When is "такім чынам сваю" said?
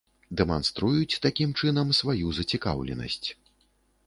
1.25-2.27